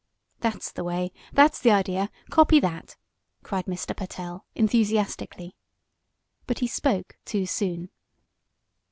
[0.39, 2.97] "That's the way that's the idea copy that!"
[3.43, 3.95] cried Mr.
[3.95, 5.55] Pertell, enthusiastically.
[6.47, 7.91] But he spoke too soon.